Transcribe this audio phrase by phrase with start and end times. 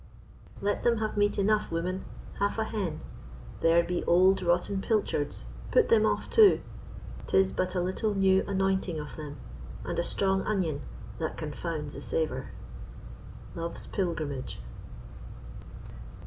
[0.61, 3.01] Let them have meat enough, woman—half a hen;
[3.59, 6.61] There be old rotten pilchards—put them off too;
[7.27, 9.37] 'Tis but a little new anointing of them,
[9.83, 10.81] And a strong onion,
[11.19, 12.49] that confounds the savour.
[13.53, 14.59] Love's Pilgrimage.